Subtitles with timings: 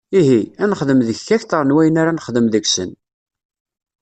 [0.19, 2.91] Ihi, ad nexdem deg-k akteṛ n wayen ara nexdem deg-sen!